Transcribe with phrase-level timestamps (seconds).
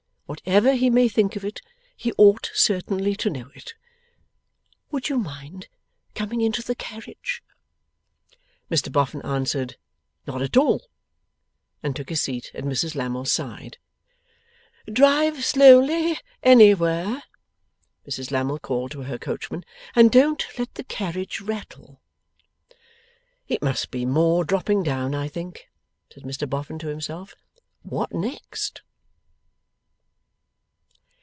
[0.31, 1.61] Whatever he may think of it,
[1.97, 3.73] he ought certainly to know it."
[4.89, 5.67] Would you mind
[6.15, 7.43] coming into the carriage?'
[8.71, 9.75] Mr Boffin answered,
[10.25, 10.87] 'Not at all,'
[11.83, 13.77] and took his seat at Mrs Lammle's side.
[14.87, 17.23] 'Drive slowly anywhere,'
[18.07, 19.65] Mrs Lammle called to her coachman,
[19.97, 21.99] 'and don't let the carriage rattle.'
[23.49, 25.67] 'It MUST be more dropping down, I think,'
[26.09, 27.35] said Mr Boffin to himself.
[27.81, 28.81] 'What next?